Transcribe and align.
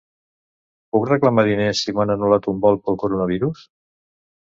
Puc 0.95 1.05
reclamar 1.09 1.45
diners 1.51 1.83
si 1.83 1.97
m’han 2.01 2.17
anul·lat 2.17 2.51
un 2.55 2.67
vol 2.67 2.83
pel 2.89 3.01
coronavirus? 3.07 3.67